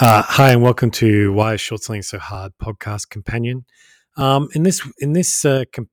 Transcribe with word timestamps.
Uh, 0.00 0.22
hi, 0.22 0.52
and 0.52 0.62
welcome 0.62 0.92
to 0.92 1.32
Why 1.32 1.54
is 1.54 1.60
Short 1.60 1.82
Selling 1.82 2.02
So 2.02 2.20
Hard 2.20 2.52
podcast 2.62 3.08
companion. 3.08 3.64
Um, 4.16 4.48
in 4.54 4.62
this 4.62 4.80
in 4.98 5.12
this 5.12 5.44
uh, 5.44 5.64
com- 5.72 5.88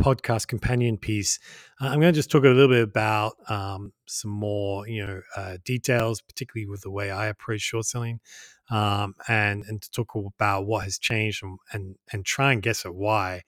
podcast 0.00 0.46
companion 0.46 0.96
piece, 0.96 1.40
uh, 1.80 1.86
I'm 1.86 2.00
going 2.00 2.12
to 2.12 2.16
just 2.16 2.30
talk 2.30 2.44
a 2.44 2.48
little 2.48 2.68
bit 2.68 2.84
about 2.84 3.32
um, 3.48 3.92
some 4.06 4.30
more 4.30 4.86
you 4.86 5.04
know 5.04 5.20
uh, 5.36 5.56
details, 5.64 6.20
particularly 6.20 6.68
with 6.68 6.82
the 6.82 6.92
way 6.92 7.10
I 7.10 7.26
approach 7.26 7.62
short 7.62 7.86
selling, 7.86 8.20
um, 8.70 9.16
and 9.26 9.64
and 9.66 9.82
to 9.82 9.90
talk 9.90 10.14
about 10.14 10.66
what 10.66 10.84
has 10.84 10.96
changed 10.96 11.42
and 11.42 11.58
and, 11.72 11.96
and 12.12 12.24
try 12.24 12.52
and 12.52 12.62
guess 12.62 12.86
at 12.86 12.94
why, 12.94 13.42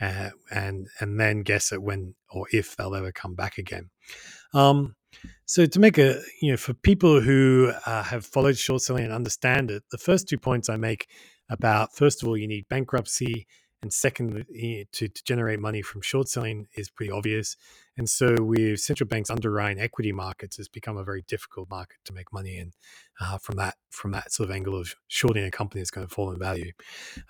uh, 0.00 0.30
and 0.50 0.88
and 0.98 1.20
then 1.20 1.42
guess 1.42 1.70
at 1.70 1.80
when 1.80 2.16
or 2.28 2.48
if 2.52 2.74
they'll 2.74 2.96
ever 2.96 3.12
come 3.12 3.36
back 3.36 3.56
again. 3.56 3.90
Um, 4.52 4.96
so 5.46 5.66
to 5.66 5.80
make 5.80 5.98
a 5.98 6.20
you 6.40 6.50
know 6.50 6.56
for 6.56 6.74
people 6.74 7.20
who 7.20 7.72
uh, 7.86 8.02
have 8.02 8.24
followed 8.24 8.56
short 8.56 8.82
selling 8.82 9.04
and 9.04 9.12
understand 9.12 9.70
it, 9.70 9.82
the 9.90 9.98
first 9.98 10.28
two 10.28 10.38
points 10.38 10.68
I 10.68 10.76
make 10.76 11.08
about 11.50 11.94
first 11.94 12.22
of 12.22 12.28
all 12.28 12.36
you 12.36 12.48
need 12.48 12.68
bankruptcy 12.68 13.46
and 13.84 13.92
second 13.92 14.46
to, 14.92 15.08
to 15.08 15.24
generate 15.24 15.60
money 15.60 15.82
from 15.82 16.00
short 16.00 16.26
selling 16.26 16.66
is 16.74 16.88
pretty 16.88 17.12
obvious. 17.12 17.54
And 17.98 18.08
so 18.08 18.34
with 18.40 18.80
central 18.80 19.06
banks 19.06 19.28
underwriting 19.28 19.80
equity 19.80 20.10
markets 20.10 20.56
has 20.56 20.68
become 20.68 20.96
a 20.96 21.04
very 21.04 21.22
difficult 21.28 21.68
market 21.68 21.98
to 22.06 22.14
make 22.14 22.32
money 22.32 22.56
in 22.56 22.72
uh, 23.20 23.36
from 23.36 23.56
that 23.56 23.74
from 23.90 24.12
that 24.12 24.32
sort 24.32 24.48
of 24.48 24.56
angle 24.56 24.74
of 24.80 24.94
shorting 25.06 25.44
a 25.44 25.50
company 25.50 25.80
that's 25.82 25.90
going 25.90 26.06
to 26.06 26.12
fall 26.12 26.32
in 26.32 26.38
value. 26.38 26.72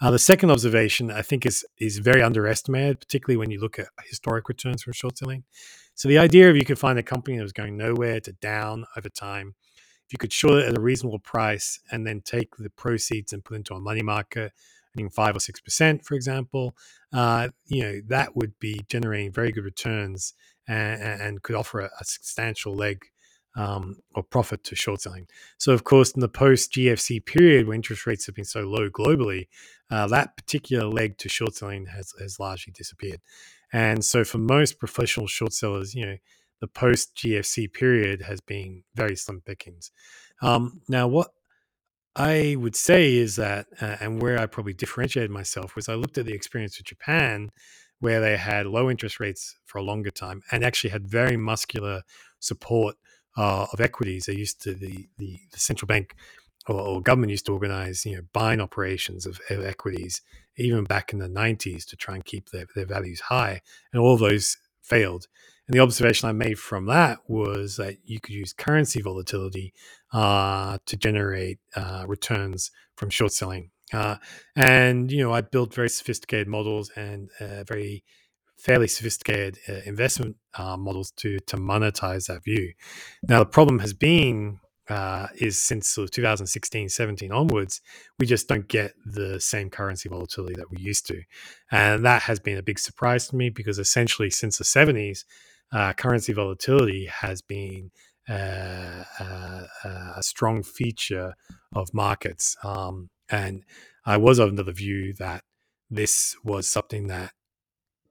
Uh, 0.00 0.12
the 0.12 0.18
second 0.18 0.50
observation 0.50 1.10
I 1.10 1.22
think 1.22 1.44
is 1.44 1.66
is 1.78 1.98
very 1.98 2.22
underestimated, 2.22 3.00
particularly 3.00 3.36
when 3.36 3.50
you 3.50 3.60
look 3.60 3.78
at 3.80 3.88
historic 4.08 4.48
returns 4.48 4.84
from 4.84 4.92
short 4.92 5.18
selling. 5.18 5.42
So 5.94 6.08
the 6.08 6.18
idea 6.18 6.50
of 6.50 6.56
you 6.56 6.64
could 6.64 6.78
find 6.78 6.98
a 6.98 7.02
company 7.02 7.36
that 7.36 7.42
was 7.42 7.52
going 7.52 7.76
nowhere 7.76 8.20
to 8.20 8.32
down 8.32 8.84
over 8.96 9.08
time, 9.08 9.54
if 10.06 10.12
you 10.12 10.18
could 10.18 10.32
short 10.32 10.58
it 10.58 10.68
at 10.68 10.76
a 10.76 10.80
reasonable 10.80 11.18
price 11.18 11.78
and 11.90 12.06
then 12.06 12.20
take 12.20 12.56
the 12.56 12.70
proceeds 12.70 13.32
and 13.32 13.44
put 13.44 13.56
into 13.56 13.74
a 13.74 13.80
money 13.80 14.02
market, 14.02 14.52
earning 14.96 15.10
five 15.10 15.36
or 15.36 15.40
six 15.40 15.60
percent, 15.60 16.04
for 16.04 16.14
example, 16.14 16.76
uh, 17.12 17.48
you 17.66 17.82
know 17.82 18.00
that 18.08 18.36
would 18.36 18.58
be 18.58 18.80
generating 18.88 19.32
very 19.32 19.52
good 19.52 19.64
returns 19.64 20.34
and, 20.68 21.02
and 21.02 21.42
could 21.42 21.56
offer 21.56 21.80
a, 21.80 21.90
a 22.00 22.04
substantial 22.04 22.74
leg 22.74 23.06
um, 23.56 23.96
or 24.14 24.22
profit 24.22 24.64
to 24.64 24.76
short 24.76 25.00
selling. 25.00 25.26
So, 25.58 25.72
of 25.72 25.84
course, 25.84 26.10
in 26.12 26.20
the 26.20 26.28
post 26.28 26.72
GFC 26.72 27.24
period, 27.24 27.66
when 27.66 27.76
interest 27.76 28.06
rates 28.06 28.26
have 28.26 28.34
been 28.34 28.44
so 28.44 28.62
low 28.62 28.90
globally, 28.90 29.46
uh, 29.90 30.06
that 30.08 30.36
particular 30.36 30.86
leg 30.86 31.18
to 31.18 31.28
short 31.28 31.54
selling 31.54 31.86
has, 31.86 32.12
has 32.20 32.40
largely 32.40 32.72
disappeared. 32.72 33.20
And 33.74 34.04
so 34.04 34.22
for 34.22 34.38
most 34.38 34.78
professional 34.78 35.26
short 35.26 35.52
sellers, 35.52 35.96
you 35.96 36.06
know, 36.06 36.16
the 36.60 36.68
post 36.68 37.16
GFC 37.16 37.72
period 37.72 38.22
has 38.22 38.40
been 38.40 38.84
very 38.94 39.16
slim 39.16 39.42
pickings. 39.44 39.90
Um, 40.40 40.80
now, 40.88 41.08
what 41.08 41.32
I 42.14 42.54
would 42.56 42.76
say 42.76 43.16
is 43.16 43.34
that, 43.34 43.66
uh, 43.80 43.96
and 44.00 44.22
where 44.22 44.38
I 44.38 44.46
probably 44.46 44.74
differentiated 44.74 45.32
myself 45.32 45.74
was 45.74 45.88
I 45.88 45.94
looked 45.94 46.16
at 46.18 46.24
the 46.24 46.34
experience 46.34 46.78
of 46.78 46.84
Japan, 46.84 47.50
where 47.98 48.20
they 48.20 48.36
had 48.36 48.66
low 48.66 48.88
interest 48.88 49.18
rates 49.18 49.56
for 49.64 49.78
a 49.78 49.82
longer 49.82 50.10
time 50.10 50.42
and 50.52 50.64
actually 50.64 50.90
had 50.90 51.08
very 51.08 51.36
muscular 51.36 52.02
support 52.38 52.94
uh, 53.36 53.66
of 53.72 53.80
equities. 53.80 54.26
They 54.26 54.36
used 54.36 54.62
to 54.62 54.74
the 54.74 55.08
the, 55.18 55.40
the 55.50 55.58
central 55.58 55.88
bank 55.88 56.14
or, 56.68 56.80
or, 56.80 57.02
government 57.02 57.30
used 57.30 57.46
to 57.46 57.52
organize 57.52 58.06
you 58.06 58.16
know 58.16 58.22
buying 58.32 58.60
operations 58.60 59.26
of, 59.26 59.40
of 59.50 59.64
equities 59.64 60.22
even 60.56 60.84
back 60.84 61.12
in 61.12 61.18
the 61.18 61.28
90s 61.28 61.84
to 61.86 61.96
try 61.96 62.14
and 62.14 62.24
keep 62.24 62.50
their, 62.50 62.66
their 62.74 62.86
values 62.86 63.20
high. 63.20 63.60
And 63.92 64.00
all 64.00 64.16
those 64.16 64.56
failed. 64.82 65.26
And 65.66 65.74
the 65.74 65.80
observation 65.80 66.28
I 66.28 66.32
made 66.32 66.58
from 66.58 66.86
that 66.86 67.18
was 67.26 67.76
that 67.76 67.96
you 68.04 68.20
could 68.20 68.34
use 68.34 68.52
currency 68.52 69.00
volatility 69.00 69.72
uh, 70.12 70.78
to 70.86 70.96
generate 70.96 71.58
uh, 71.74 72.04
returns 72.06 72.70
from 72.96 73.10
short 73.10 73.32
selling. 73.32 73.70
Uh, 73.92 74.16
and, 74.56 75.10
you 75.10 75.22
know, 75.22 75.32
I 75.32 75.40
built 75.40 75.74
very 75.74 75.88
sophisticated 75.88 76.48
models 76.48 76.90
and 76.96 77.30
uh, 77.40 77.64
very 77.64 78.04
fairly 78.56 78.88
sophisticated 78.88 79.58
uh, 79.68 79.80
investment 79.84 80.36
uh, 80.54 80.76
models 80.76 81.10
to, 81.12 81.38
to 81.40 81.56
monetize 81.56 82.26
that 82.26 82.44
view. 82.44 82.72
Now, 83.26 83.40
the 83.40 83.46
problem 83.46 83.78
has 83.80 83.92
been 83.92 84.60
uh, 84.88 85.28
is 85.36 85.60
since 85.60 85.88
sort 85.88 86.08
of 86.08 86.10
2016, 86.12 86.88
17 86.88 87.32
onwards, 87.32 87.80
we 88.18 88.26
just 88.26 88.48
don't 88.48 88.68
get 88.68 88.92
the 89.04 89.40
same 89.40 89.70
currency 89.70 90.08
volatility 90.08 90.54
that 90.54 90.70
we 90.70 90.78
used 90.78 91.06
to. 91.06 91.22
And 91.70 92.04
that 92.04 92.22
has 92.22 92.38
been 92.38 92.58
a 92.58 92.62
big 92.62 92.78
surprise 92.78 93.28
to 93.28 93.36
me 93.36 93.50
because 93.50 93.78
essentially 93.78 94.30
since 94.30 94.58
the 94.58 94.64
70s, 94.64 95.24
uh, 95.72 95.92
currency 95.94 96.32
volatility 96.32 97.06
has 97.06 97.42
been 97.42 97.90
uh, 98.28 99.04
uh, 99.20 99.66
uh, 99.84 100.12
a 100.16 100.22
strong 100.22 100.62
feature 100.62 101.34
of 101.74 101.92
markets. 101.92 102.56
Um, 102.62 103.10
and 103.28 103.64
I 104.06 104.16
was 104.16 104.38
under 104.38 104.62
the 104.62 104.72
view 104.72 105.14
that 105.14 105.44
this 105.90 106.36
was 106.44 106.66
something 106.66 107.08
that 107.08 107.32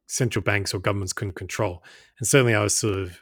central 0.07 0.43
banks 0.43 0.73
or 0.73 0.79
governments 0.79 1.13
couldn't 1.13 1.35
control. 1.35 1.83
And 2.19 2.27
certainly 2.27 2.53
I 2.53 2.63
was 2.63 2.75
sort 2.75 2.99
of 2.99 3.19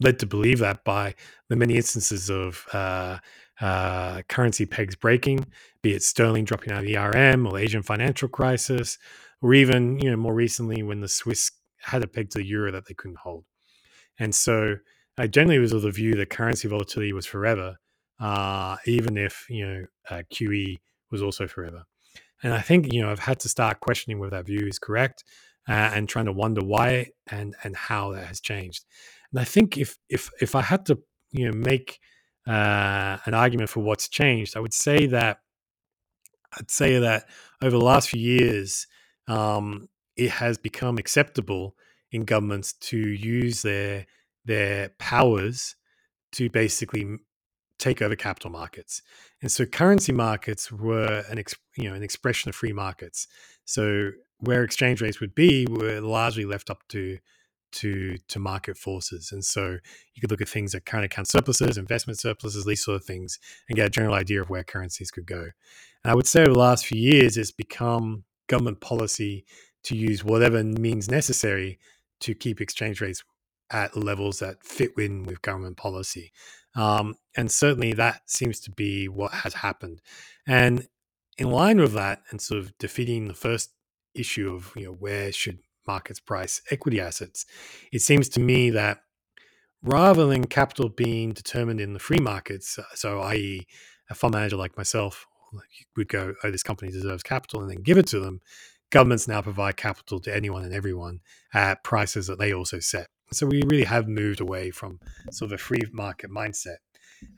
led 0.00 0.18
to 0.18 0.26
believe 0.26 0.58
that 0.58 0.84
by 0.84 1.14
the 1.48 1.56
many 1.56 1.76
instances 1.76 2.30
of 2.30 2.66
uh, 2.72 3.18
uh, 3.60 4.22
currency 4.28 4.66
pegs 4.66 4.94
breaking, 4.94 5.46
be 5.82 5.94
it 5.94 6.02
sterling 6.02 6.44
dropping 6.44 6.72
out 6.72 6.80
of 6.80 6.86
the 6.86 6.96
ERM 6.96 7.46
or 7.46 7.58
Asian 7.58 7.82
financial 7.82 8.28
crisis, 8.28 8.98
or 9.42 9.54
even 9.54 9.98
you 9.98 10.10
know 10.10 10.16
more 10.16 10.34
recently 10.34 10.82
when 10.82 11.00
the 11.00 11.08
Swiss 11.08 11.52
had 11.78 12.02
a 12.02 12.06
peg 12.06 12.30
to 12.30 12.38
the 12.38 12.46
euro 12.46 12.72
that 12.72 12.86
they 12.86 12.94
couldn't 12.94 13.18
hold. 13.18 13.44
And 14.18 14.34
so 14.34 14.76
I 15.18 15.26
generally 15.26 15.58
was 15.58 15.72
of 15.72 15.82
the 15.82 15.90
view 15.90 16.14
that 16.16 16.30
currency 16.30 16.68
volatility 16.68 17.12
was 17.12 17.26
forever, 17.26 17.76
uh, 18.20 18.76
even 18.86 19.16
if 19.16 19.46
you 19.48 19.66
know 19.66 19.86
uh, 20.10 20.22
QE 20.32 20.76
was 21.10 21.22
also 21.22 21.46
forever. 21.46 21.84
And 22.42 22.52
I 22.52 22.60
think 22.60 22.92
you 22.92 23.02
know 23.02 23.10
I've 23.10 23.20
had 23.20 23.40
to 23.40 23.48
start 23.48 23.80
questioning 23.80 24.18
whether 24.18 24.36
that 24.36 24.46
view 24.46 24.66
is 24.66 24.78
correct 24.78 25.24
uh, 25.68 25.72
and 25.72 26.08
trying 26.08 26.26
to 26.26 26.32
wonder 26.32 26.62
why 26.62 27.08
and 27.30 27.54
and 27.64 27.76
how 27.76 28.12
that 28.12 28.26
has 28.26 28.40
changed. 28.40 28.84
And 29.36 29.42
I 29.42 29.44
think 29.44 29.76
if 29.76 29.98
if 30.08 30.30
if 30.40 30.54
I 30.54 30.62
had 30.62 30.86
to 30.86 30.98
you 31.30 31.50
know 31.50 31.58
make 31.58 32.00
uh, 32.48 33.18
an 33.26 33.34
argument 33.34 33.68
for 33.68 33.80
what's 33.80 34.08
changed, 34.08 34.56
I 34.56 34.60
would 34.60 34.72
say 34.72 35.04
that 35.08 35.40
I'd 36.54 36.70
say 36.70 36.98
that 37.00 37.28
over 37.60 37.76
the 37.76 37.84
last 37.84 38.08
few 38.08 38.20
years, 38.20 38.86
um, 39.28 39.90
it 40.16 40.30
has 40.30 40.56
become 40.56 40.96
acceptable 40.96 41.76
in 42.10 42.24
governments 42.24 42.72
to 42.88 42.96
use 42.96 43.60
their 43.60 44.06
their 44.46 44.88
powers 44.98 45.76
to 46.32 46.48
basically 46.48 47.18
take 47.78 48.00
over 48.00 48.16
capital 48.16 48.48
markets. 48.50 49.02
And 49.42 49.52
so 49.52 49.66
currency 49.66 50.12
markets 50.12 50.72
were 50.72 51.24
an 51.28 51.38
ex, 51.38 51.54
you 51.76 51.90
know 51.90 51.94
an 51.94 52.02
expression 52.02 52.48
of 52.48 52.54
free 52.54 52.72
markets. 52.72 53.28
So 53.66 54.12
where 54.38 54.62
exchange 54.62 55.02
rates 55.02 55.20
would 55.20 55.34
be 55.34 55.66
were 55.68 56.00
largely 56.00 56.46
left 56.46 56.70
up 56.70 56.88
to 56.88 57.18
to 57.72 58.16
to 58.28 58.38
market 58.38 58.76
forces. 58.76 59.30
And 59.32 59.44
so 59.44 59.78
you 60.14 60.20
could 60.20 60.30
look 60.30 60.40
at 60.40 60.48
things 60.48 60.74
like 60.74 60.84
current 60.84 61.04
account 61.04 61.28
surpluses, 61.28 61.78
investment 61.78 62.18
surpluses, 62.18 62.64
these 62.64 62.84
sort 62.84 62.96
of 62.96 63.04
things, 63.04 63.38
and 63.68 63.76
get 63.76 63.86
a 63.86 63.90
general 63.90 64.14
idea 64.14 64.40
of 64.40 64.50
where 64.50 64.64
currencies 64.64 65.10
could 65.10 65.26
go. 65.26 65.50
And 66.04 66.10
I 66.10 66.14
would 66.14 66.26
say 66.26 66.42
over 66.42 66.52
the 66.52 66.58
last 66.58 66.86
few 66.86 67.00
years, 67.00 67.36
it's 67.36 67.50
become 67.50 68.24
government 68.48 68.80
policy 68.80 69.44
to 69.84 69.96
use 69.96 70.24
whatever 70.24 70.62
means 70.62 71.10
necessary 71.10 71.78
to 72.20 72.34
keep 72.34 72.60
exchange 72.60 73.00
rates 73.00 73.22
at 73.70 73.96
levels 73.96 74.38
that 74.38 74.62
fit 74.62 74.92
in 74.96 75.24
with 75.24 75.42
government 75.42 75.76
policy. 75.76 76.32
Um, 76.74 77.16
and 77.36 77.50
certainly 77.50 77.92
that 77.94 78.22
seems 78.26 78.60
to 78.60 78.70
be 78.70 79.08
what 79.08 79.32
has 79.32 79.54
happened. 79.54 80.00
And 80.46 80.86
in 81.38 81.50
line 81.50 81.78
with 81.78 81.92
that, 81.94 82.22
and 82.30 82.40
sort 82.40 82.60
of 82.60 82.76
defeating 82.78 83.28
the 83.28 83.34
first 83.34 83.72
issue 84.14 84.52
of 84.52 84.72
you 84.74 84.84
know 84.86 84.92
where 84.92 85.30
should 85.30 85.58
markets 85.86 86.20
price 86.20 86.62
equity 86.70 87.00
assets. 87.00 87.46
It 87.92 88.00
seems 88.00 88.28
to 88.30 88.40
me 88.40 88.70
that 88.70 89.00
rather 89.82 90.26
than 90.26 90.46
capital 90.46 90.88
being 90.88 91.32
determined 91.32 91.80
in 91.80 91.92
the 91.92 91.98
free 91.98 92.20
markets, 92.20 92.78
uh, 92.78 92.82
so 92.94 93.20
i.e., 93.20 93.66
a 94.10 94.14
fund 94.14 94.34
manager 94.34 94.56
like 94.56 94.76
myself 94.76 95.26
would 95.96 96.08
go, 96.08 96.34
oh, 96.42 96.50
this 96.50 96.62
company 96.62 96.90
deserves 96.90 97.22
capital 97.22 97.60
and 97.60 97.70
then 97.70 97.82
give 97.82 97.98
it 97.98 98.06
to 98.08 98.20
them. 98.20 98.40
Governments 98.90 99.26
now 99.26 99.42
provide 99.42 99.76
capital 99.76 100.20
to 100.20 100.34
anyone 100.34 100.64
and 100.64 100.72
everyone 100.72 101.20
at 101.54 101.82
prices 101.82 102.26
that 102.28 102.38
they 102.38 102.52
also 102.52 102.78
set. 102.78 103.08
So 103.32 103.46
we 103.46 103.62
really 103.66 103.84
have 103.84 104.06
moved 104.06 104.40
away 104.40 104.70
from 104.70 105.00
sort 105.32 105.50
of 105.50 105.56
a 105.56 105.62
free 105.62 105.82
market 105.92 106.30
mindset. 106.30 106.76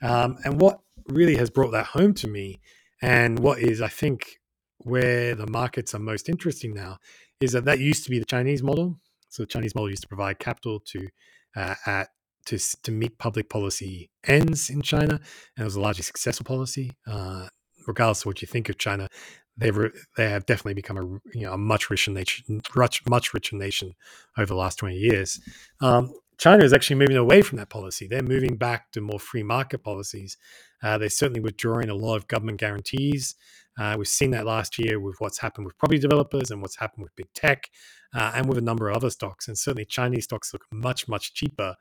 Um, 0.03 0.37
and 0.45 0.61
what 0.61 0.81
really 1.09 1.37
has 1.37 1.49
brought 1.49 1.71
that 1.71 1.87
home 1.87 2.13
to 2.15 2.29
me, 2.29 2.61
and 3.01 3.39
what 3.39 3.61
is, 3.61 3.81
I 3.81 3.89
think, 3.89 4.41
where 4.79 5.35
the 5.35 5.47
markets 5.47 5.95
are 5.95 5.99
most 5.99 6.29
interesting 6.29 6.75
now, 6.75 6.99
is 7.41 7.53
that 7.53 7.65
that 7.65 7.79
used 7.79 8.05
to 8.05 8.11
be 8.11 8.19
the 8.19 8.25
Chinese 8.25 8.63
model. 8.63 8.99
So 9.29 9.43
the 9.43 9.47
Chinese 9.47 9.75
model 9.75 9.91
used 9.91 10.03
to 10.03 10.09
provide 10.09 10.39
capital 10.39 10.81
to 10.81 11.09
uh, 11.57 11.75
at 11.87 12.09
to 12.47 12.59
to 12.83 12.91
meet 12.91 13.19
public 13.19 13.49
policy 13.49 14.11
ends 14.25 14.71
in 14.71 14.83
China, 14.83 15.15
and 15.15 15.59
it 15.59 15.65
was 15.65 15.77
a 15.77 15.81
largely 15.81 16.03
successful 16.03 16.45
policy. 16.45 16.93
Uh, 17.07 17.49
regardless 17.87 18.23
of 18.23 18.27
what 18.27 18.43
you 18.43 18.49
think 18.49 18.69
of 18.69 18.79
China, 18.79 19.09
they've 19.57 19.77
they 20.17 20.29
have 20.29 20.47
definitely 20.47 20.75
become 20.75 20.99
a 20.99 21.37
you 21.37 21.45
know 21.45 21.53
a 21.53 21.59
much 21.59 21.91
richer 21.91 22.11
nation, 22.11 22.63
much 22.75 23.07
much 23.07 23.35
richer 23.35 23.57
nation 23.57 23.95
over 24.37 24.47
the 24.47 24.55
last 24.55 24.79
twenty 24.79 24.97
years. 24.97 25.41
Um, 25.81 26.13
China 26.39 26.65
is 26.65 26.73
actually 26.73 26.97
moving 26.97 27.17
away 27.17 27.43
from 27.43 27.59
that 27.59 27.69
policy. 27.69 28.07
They're 28.07 28.23
moving 28.23 28.57
back 28.57 28.93
to 28.93 29.01
more 29.01 29.19
free 29.19 29.43
market 29.43 29.83
policies, 29.83 30.37
Uh, 30.83 30.99
they're 30.99 31.09
certainly 31.09 31.41
withdrawing 31.41 31.89
a 31.91 31.95
lot 31.95 32.17
of 32.17 32.29
government 32.29 32.61
guarantees. 32.61 33.35
Uh, 33.79 33.95
we've 33.97 34.09
seen 34.09 34.31
that 34.33 34.47
last 34.47 34.79
year 34.79 34.99
with 34.99 35.17
what's 35.19 35.39
happened 35.39 35.65
with 35.67 35.79
property 35.79 35.99
developers 35.99 36.51
and 36.51 36.61
what's 36.61 36.77
happened 36.77 37.03
with 37.03 37.15
big 37.17 37.33
tech 37.35 37.71
uh, 38.15 38.33
and 38.35 38.47
with 38.49 38.59
a 38.59 38.63
number 38.63 38.89
of 38.89 38.97
other 38.97 39.11
stocks. 39.11 39.49
And 39.49 39.59
certainly 39.59 39.85
Chinese 39.85 40.25
stocks 40.25 40.53
look 40.53 40.65
much, 40.73 41.09
much 41.09 41.35
cheaper 41.35 41.77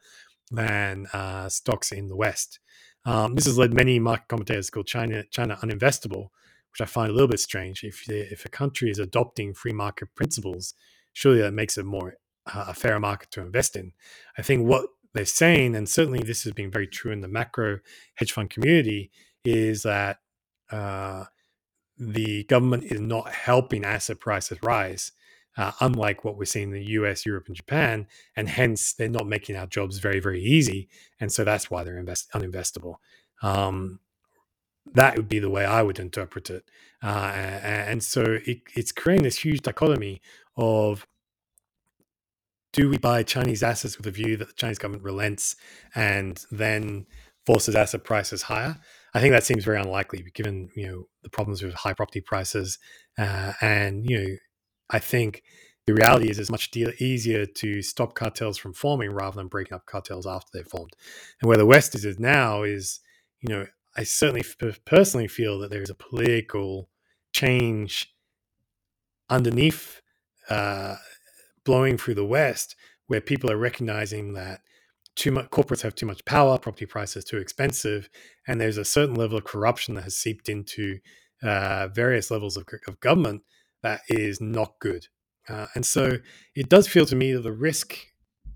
than 0.52 1.08
uh, 1.14 1.50
stocks 1.50 1.92
in 1.92 2.08
the 2.08 2.16
West. 2.16 2.60
Um, 3.06 3.36
this 3.36 3.46
has 3.46 3.58
led 3.58 3.74
many 3.74 4.00
market 4.00 4.28
commentators 4.28 4.68
to 4.68 4.72
call 4.72 4.84
China 4.84 5.24
China 5.32 5.58
uninvestable, 5.62 6.30
which 6.72 6.82
I 6.82 6.86
find 6.86 7.10
a 7.10 7.14
little 7.14 7.28
bit 7.28 7.40
strange. 7.40 7.84
If 7.84 8.10
if 8.10 8.46
a 8.46 8.50
country 8.50 8.90
is 8.90 9.00
adopting 9.00 9.54
free 9.54 9.74
market 9.74 10.14
principles, 10.16 10.74
surely 11.14 11.40
that 11.40 11.54
makes 11.54 11.78
it 11.78 11.86
more 11.86 12.16
uh, 12.46 12.66
a 12.68 12.74
fair 12.74 13.00
market 13.00 13.32
to 13.32 13.42
invest 13.42 13.76
in. 13.76 13.94
I 14.38 14.42
think 14.42 14.68
what 14.68 14.88
they're 15.14 15.26
saying, 15.26 15.76
and 15.76 15.88
certainly 15.88 16.20
this 16.20 16.44
has 16.44 16.54
been 16.54 16.70
very 16.70 16.88
true 16.88 17.12
in 17.12 17.22
the 17.22 17.28
macro 17.28 17.80
hedge 18.16 18.34
fund 18.34 18.50
community, 18.50 19.10
is 19.46 19.84
that 19.84 20.18
uh, 20.70 21.26
the 21.98 22.44
government 22.44 22.84
is 22.86 23.00
not 23.00 23.32
helping 23.32 23.84
asset 23.84 24.20
prices 24.20 24.60
rise, 24.62 25.12
uh, 25.58 25.72
unlike 25.80 26.24
what 26.24 26.38
we're 26.38 26.46
seeing 26.46 26.70
in 26.70 26.74
the 26.74 26.92
US, 26.92 27.26
Europe, 27.26 27.48
and 27.48 27.56
Japan. 27.56 28.08
And 28.36 28.50
hence, 28.50 28.94
they're 28.94 29.10
not 29.10 29.28
making 29.28 29.56
our 29.56 29.68
jobs 29.68 30.00
very, 30.00 30.20
very 30.20 30.42
easy. 30.42 30.90
And 31.20 31.32
so 31.32 31.44
that's 31.44 31.72
why 31.72 31.84
they're 31.84 31.98
invest- 31.98 32.32
uninvestable. 32.34 32.96
Um, 33.42 34.00
that 34.94 35.18
would 35.18 35.28
be 35.28 35.40
the 35.40 35.50
way 35.50 35.66
I 35.66 35.82
would 35.82 36.00
interpret 36.00 36.50
it. 36.50 36.64
Uh, 37.04 37.32
and 37.32 38.04
so 38.04 38.40
it, 38.46 38.62
it's 38.76 38.92
creating 38.92 39.24
this 39.24 39.40
huge 39.40 39.62
dichotomy 39.62 40.22
of 40.56 41.06
do 42.74 42.90
we 42.90 42.98
buy 42.98 43.24
Chinese 43.24 43.64
assets 43.64 43.98
with 43.98 44.06
a 44.08 44.12
view 44.12 44.38
that 44.38 44.48
the 44.48 44.54
Chinese 44.54 44.78
government 44.78 45.04
relents 45.04 45.56
and 45.96 46.46
then 46.52 47.06
forces 47.46 47.76
asset 47.76 48.04
prices 48.04 48.44
higher? 48.44 48.78
I 49.14 49.20
think 49.20 49.32
that 49.32 49.44
seems 49.44 49.64
very 49.64 49.80
unlikely, 49.80 50.26
given 50.34 50.70
you 50.76 50.88
know 50.88 51.04
the 51.24 51.30
problems 51.30 51.64
with 51.64 51.74
high 51.74 51.94
property 51.94 52.22
prices, 52.22 52.78
uh, 53.18 53.54
and 53.62 54.10
you 54.10 54.20
know, 54.20 54.36
I 54.90 55.00
think 55.00 55.44
the 55.88 55.94
reality 55.94 56.30
is 56.30 56.38
it's 56.38 56.52
much 56.52 56.70
easier 57.00 57.46
to 57.46 57.82
stop 57.82 58.14
cartels 58.14 58.58
from 58.58 58.74
forming 58.74 59.12
rather 59.12 59.38
than 59.38 59.48
breaking 59.48 59.74
up 59.74 59.86
cartels 59.86 60.28
after 60.28 60.50
they're 60.54 60.66
formed. 60.66 60.92
And 61.42 61.48
where 61.48 61.58
the 61.58 61.66
West 61.66 61.96
is, 61.96 62.04
is 62.04 62.20
now 62.20 62.64
is, 62.64 63.00
you 63.40 63.48
know, 63.48 63.66
I 63.96 64.04
certainly 64.04 64.42
f- 64.42 64.80
personally 64.86 65.30
feel 65.30 65.58
that 65.60 65.72
there 65.72 65.82
is 65.82 65.90
a 65.90 65.96
political 65.96 66.90
change 67.34 68.14
underneath 69.30 70.02
uh, 70.50 70.96
blowing 71.64 71.98
through 71.98 72.16
the 72.16 72.26
West, 72.26 72.76
where 73.08 73.22
people 73.22 73.50
are 73.50 73.58
recognizing 73.58 74.34
that 74.34 74.60
too 75.18 75.32
much 75.32 75.50
corporates 75.50 75.82
have 75.82 75.96
too 75.96 76.06
much 76.06 76.24
power, 76.26 76.58
property 76.60 76.86
prices 76.86 77.26
too 77.26 77.38
expensive, 77.38 78.08
and 78.48 78.62
there's 78.62 78.78
a 78.78 78.86
certain 78.86 79.16
level 79.16 79.38
of 79.38 79.44
corruption 79.44 79.96
that 79.96 80.04
has 80.04 80.16
seeped 80.16 80.48
into 80.48 81.00
uh, 81.44 81.88
various 81.88 82.30
levels 82.32 82.56
of, 82.56 82.66
of, 82.88 83.00
government 83.00 83.42
that 83.82 84.02
is 84.10 84.40
not 84.40 84.74
good. 84.80 85.08
Uh, 85.50 85.66
and 85.76 85.86
so 85.86 86.18
it 86.56 86.70
does 86.70 86.88
feel 86.88 87.06
to 87.06 87.16
me 87.16 87.34
that 87.34 87.42
the 87.42 87.52
risk 87.52 87.98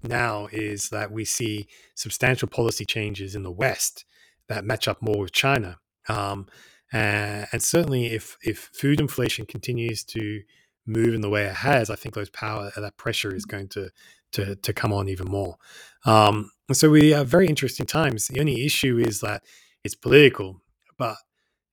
now 0.03 0.47
is 0.51 0.89
that 0.89 1.11
we 1.11 1.25
see 1.25 1.67
substantial 1.95 2.47
policy 2.47 2.85
changes 2.85 3.35
in 3.35 3.43
the 3.43 3.51
West 3.51 4.05
that 4.47 4.65
match 4.65 4.87
up 4.87 5.01
more 5.01 5.19
with 5.19 5.31
China. 5.31 5.79
Um, 6.09 6.47
and, 6.93 7.47
and 7.51 7.63
certainly, 7.63 8.07
if 8.07 8.37
if 8.43 8.69
food 8.73 8.99
inflation 8.99 9.45
continues 9.45 10.03
to 10.05 10.41
move 10.85 11.13
in 11.13 11.21
the 11.21 11.29
way 11.29 11.45
it 11.45 11.55
has, 11.55 11.89
I 11.89 11.95
think 11.95 12.15
those 12.15 12.29
power 12.29 12.71
that 12.75 12.97
pressure 12.97 13.33
is 13.33 13.45
going 13.45 13.69
to 13.69 13.89
to 14.31 14.55
to 14.55 14.73
come 14.73 14.93
on 14.93 15.09
even 15.09 15.27
more. 15.27 15.57
Um, 16.05 16.51
so 16.71 16.89
we 16.89 17.11
have 17.11 17.27
very 17.27 17.47
interesting 17.47 17.85
times. 17.85 18.27
The 18.27 18.39
only 18.39 18.65
issue 18.65 18.97
is 18.97 19.21
that 19.21 19.43
it's 19.83 19.95
political, 19.95 20.61
but 20.97 21.17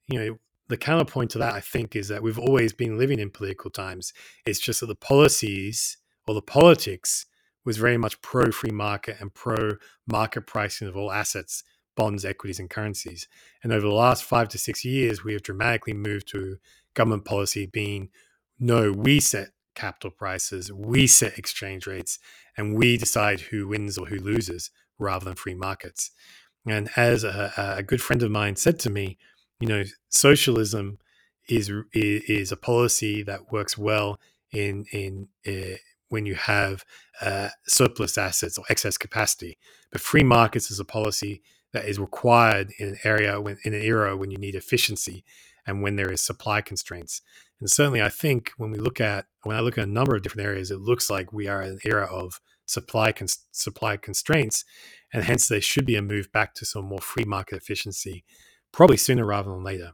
you 0.08 0.18
know 0.18 0.38
the 0.68 0.76
counterpoint 0.76 1.30
to 1.30 1.38
that 1.38 1.54
I 1.54 1.60
think 1.60 1.96
is 1.96 2.08
that 2.08 2.22
we've 2.22 2.38
always 2.38 2.72
been 2.72 2.98
living 2.98 3.18
in 3.18 3.30
political 3.30 3.70
times. 3.70 4.12
It's 4.46 4.60
just 4.60 4.80
that 4.80 4.86
the 4.86 4.94
policies 4.94 5.96
or 6.26 6.34
the 6.34 6.42
politics 6.42 7.26
was 7.64 7.78
very 7.78 7.96
much 7.96 8.20
pro 8.22 8.50
free 8.50 8.70
market 8.70 9.16
and 9.20 9.32
pro 9.32 9.76
market 10.06 10.46
pricing 10.46 10.88
of 10.88 10.96
all 10.96 11.12
assets, 11.12 11.64
bonds, 11.96 12.24
equities, 12.24 12.60
and 12.60 12.70
currencies. 12.70 13.28
And 13.62 13.72
over 13.72 13.86
the 13.86 13.94
last 13.94 14.24
five 14.24 14.48
to 14.50 14.58
six 14.58 14.84
years, 14.84 15.24
we 15.24 15.32
have 15.32 15.42
dramatically 15.42 15.94
moved 15.94 16.28
to 16.28 16.56
government 16.94 17.24
policy 17.24 17.66
being 17.66 18.10
no, 18.58 18.90
we 18.92 19.20
set 19.20 19.50
capital 19.78 20.10
prices, 20.10 20.72
we 20.72 21.06
set 21.06 21.38
exchange 21.38 21.86
rates, 21.86 22.18
and 22.56 22.76
we 22.76 22.96
decide 22.96 23.40
who 23.40 23.68
wins 23.68 23.96
or 23.96 24.06
who 24.06 24.18
loses 24.18 24.70
rather 24.98 25.24
than 25.24 25.36
free 25.36 25.54
markets. 25.54 26.10
And 26.66 26.90
as 26.96 27.22
a, 27.24 27.52
a 27.78 27.82
good 27.82 28.02
friend 28.02 28.22
of 28.22 28.30
mine 28.30 28.56
said 28.56 28.78
to 28.80 28.90
me, 28.90 29.16
you 29.60 29.68
know, 29.68 29.84
socialism 30.08 30.98
is 31.48 31.70
is 31.92 32.52
a 32.52 32.56
policy 32.56 33.22
that 33.22 33.52
works 33.52 33.78
well 33.78 34.20
in 34.52 34.84
in 34.92 35.28
uh, 35.46 35.76
when 36.08 36.26
you 36.26 36.34
have 36.34 36.84
uh, 37.20 37.48
surplus 37.66 38.18
assets 38.18 38.58
or 38.58 38.64
excess 38.68 38.98
capacity, 38.98 39.58
but 39.92 40.00
free 40.00 40.24
markets 40.24 40.70
is 40.70 40.80
a 40.80 40.84
policy 40.84 41.42
that 41.72 41.84
is 41.84 41.98
required 41.98 42.72
in 42.78 42.88
an 42.88 42.98
area 43.04 43.40
when 43.40 43.58
in 43.64 43.74
an 43.74 43.82
era 43.82 44.16
when 44.16 44.30
you 44.30 44.38
need 44.38 44.54
efficiency 44.54 45.24
and 45.68 45.82
when 45.82 45.96
there 45.96 46.10
is 46.10 46.22
supply 46.22 46.62
constraints. 46.62 47.20
And 47.60 47.70
certainly, 47.70 48.00
I 48.00 48.08
think 48.08 48.52
when 48.56 48.70
we 48.70 48.78
look 48.78 49.00
at 49.00 49.26
when 49.44 49.54
I 49.54 49.60
look 49.60 49.76
at 49.76 49.86
a 49.86 49.90
number 49.90 50.16
of 50.16 50.22
different 50.22 50.46
areas, 50.46 50.70
it 50.70 50.80
looks 50.80 51.10
like 51.10 51.32
we 51.32 51.46
are 51.46 51.62
in 51.62 51.72
an 51.72 51.78
era 51.84 52.06
of 52.06 52.40
supply 52.64 53.12
cons- 53.12 53.46
supply 53.52 53.98
constraints, 53.98 54.64
and 55.12 55.22
hence 55.22 55.46
there 55.46 55.60
should 55.60 55.84
be 55.84 55.96
a 55.96 56.02
move 56.02 56.32
back 56.32 56.54
to 56.54 56.64
some 56.64 56.86
more 56.86 57.00
free 57.00 57.24
market 57.24 57.56
efficiency, 57.56 58.24
probably 58.72 58.96
sooner 58.96 59.26
rather 59.26 59.50
than 59.50 59.62
later. 59.62 59.92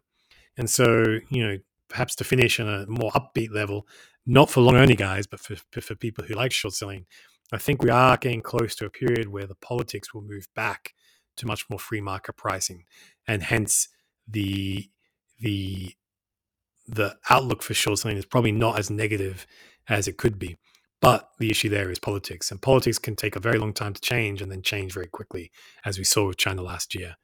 And 0.57 0.71
so, 0.71 1.19
you 1.29 1.45
know, 1.45 1.59
perhaps 1.89 2.15
to 2.17 2.25
finish 2.25 2.61
on 2.61 2.69
a 2.69 2.87
more 2.87 3.11
upbeat 3.11 3.53
level, 3.53 3.87
not 4.25 4.51
for 4.51 4.61
long 4.61 4.77
only 4.77 4.95
guys, 4.95 5.27
but 5.27 5.41
for, 5.41 5.57
for 5.81 5.95
people 5.97 6.25
who 6.25 6.35
like 6.35 6.53
short 6.53 6.75
selling, 6.75 7.07
I 7.53 7.59
think 7.59 7.83
we 7.83 7.91
are 7.91 8.17
getting 8.17 8.43
close 8.43 8.77
to 8.77 8.87
a 8.87 8.91
period 8.91 9.29
where 9.29 9.47
the 9.47 9.57
politics 9.57 10.15
will 10.15 10.23
move 10.23 10.47
back 10.55 10.95
to 11.37 11.47
much 11.47 11.69
more 11.69 11.81
free 11.81 12.01
market 12.01 12.37
pricing, 12.37 12.85
and 13.27 13.43
hence 13.43 13.89
the 14.29 14.89
the 15.45 15.95
the 16.87 17.17
outlook 17.31 17.63
for 17.63 17.75
short 17.75 17.99
selling 17.99 18.17
is 18.19 18.27
probably 18.27 18.53
not 18.53 18.79
as 18.79 18.91
negative 18.91 19.47
as 19.89 20.09
it 20.09 20.19
could 20.19 20.39
be. 20.39 20.57
But 21.01 21.29
the 21.39 21.51
issue 21.51 21.69
there 21.69 21.91
is 21.91 21.99
politics, 21.99 22.51
and 22.51 22.61
politics 22.61 22.99
can 22.99 23.15
take 23.15 23.37
a 23.37 23.41
very 23.41 23.59
long 23.59 23.75
time 23.75 23.93
to 23.93 24.01
change 24.01 24.41
and 24.41 24.51
then 24.51 24.63
change 24.63 24.95
very 24.95 25.07
quickly, 25.07 25.51
as 25.85 25.99
we 25.99 26.05
saw 26.05 26.27
with 26.27 26.39
China 26.39 26.63
last 26.63 26.95
year. 26.95 27.17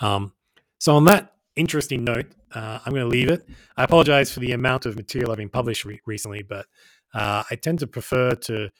Um, 0.00 0.32
so, 0.78 0.96
on 0.96 1.04
that 1.04 1.34
interesting 1.54 2.02
note, 2.02 2.26
uh, 2.54 2.78
I'm 2.84 2.92
going 2.92 3.04
to 3.04 3.08
leave 3.08 3.28
it. 3.28 3.46
I 3.76 3.84
apologize 3.84 4.32
for 4.32 4.40
the 4.40 4.52
amount 4.52 4.86
of 4.86 4.96
material 4.96 5.30
I've 5.30 5.38
been 5.38 5.50
published 5.50 5.84
re- 5.84 6.00
recently, 6.06 6.42
but 6.42 6.66
uh, 7.14 7.42
I 7.50 7.56
tend 7.56 7.80
to 7.80 7.86
prefer 7.86 8.30
to 8.30 8.70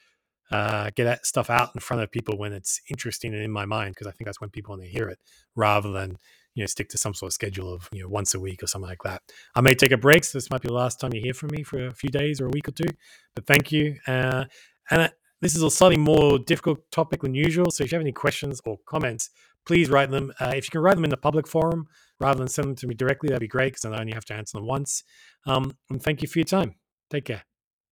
uh, 0.51 0.91
get 0.95 1.05
that 1.05 1.27
stuff 1.27 1.51
out 1.51 1.73
in 1.75 1.81
front 1.81 2.03
of 2.03 2.11
people 2.11 2.39
when 2.39 2.53
it's 2.53 2.81
interesting 2.89 3.35
and 3.35 3.43
in 3.43 3.51
my 3.51 3.67
mind, 3.67 3.95
because 3.95 4.07
I 4.07 4.13
think 4.13 4.27
that's 4.27 4.41
when 4.41 4.51
people 4.51 4.73
want 4.73 4.83
to 4.83 4.89
hear 4.89 5.09
it, 5.09 5.19
rather 5.55 5.91
than 5.93 6.17
you 6.57 6.63
know 6.63 6.67
stick 6.67 6.89
to 6.89 6.99
some 6.99 7.15
sort 7.15 7.29
of 7.29 7.35
schedule 7.35 7.73
of 7.73 7.89
you 7.93 8.03
know 8.03 8.09
once 8.09 8.35
a 8.35 8.41
week 8.41 8.63
or 8.63 8.67
something 8.67 8.89
like 8.89 9.03
that. 9.05 9.23
I 9.55 9.61
may 9.61 9.75
take 9.75 9.93
a 9.93 9.97
break, 9.97 10.25
so 10.25 10.37
this 10.37 10.51
might 10.51 10.63
be 10.63 10.69
the 10.69 10.75
last 10.75 10.99
time 10.99 11.13
you 11.15 11.21
hear 11.21 11.35
from 11.35 11.51
me 11.53 11.63
for 11.63 11.87
a 11.87 11.95
few 11.95 12.11
days 12.11 12.41
or 12.41 12.47
a 12.47 12.51
week 12.51 12.67
or 12.67 12.73
two. 12.73 12.89
But 13.35 13.47
thank 13.47 13.71
you. 13.71 13.97
Uh, 14.09 14.47
and 14.91 15.03
uh, 15.03 15.09
this 15.41 15.55
is 15.55 15.63
a 15.63 15.71
slightly 15.71 15.99
more 15.99 16.39
difficult 16.39 16.91
topic 16.91 17.21
than 17.21 17.35
usual. 17.35 17.71
So 17.71 17.85
if 17.85 17.93
you 17.93 17.97
have 17.97 18.03
any 18.03 18.13
questions 18.13 18.61
or 18.65 18.79
comments, 18.87 19.31
please 19.67 19.91
write 19.91 20.11
them. 20.11 20.33
Uh, 20.41 20.55
if 20.57 20.65
you 20.65 20.71
can 20.71 20.81
write 20.81 20.95
them 20.95 21.05
in 21.05 21.11
the 21.11 21.17
public 21.19 21.47
forum 21.47 21.87
rather 22.19 22.39
than 22.39 22.49
send 22.49 22.69
them 22.69 22.77
to 22.77 22.87
me 22.87 22.95
directly, 22.95 23.29
that'd 23.29 23.41
be 23.41 23.49
great 23.49 23.75
because 23.75 23.85
I 23.85 24.01
only 24.01 24.15
have 24.15 24.25
to 24.27 24.35
answer 24.35 24.57
them 24.57 24.67
once. 24.67 25.05
Um, 25.47 25.77
and 25.91 26.03
thank 26.03 26.23
you 26.23 26.29
for 26.29 26.39
your 26.39 26.47
time. 26.47 26.77
Take 27.11 27.27
care. 27.27 27.56